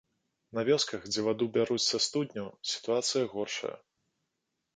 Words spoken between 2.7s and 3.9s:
сітуацыя горшая.